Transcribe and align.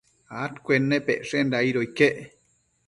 adcuennepecshenda 0.43 1.55
aido 1.59 1.79
iquec 1.87 2.17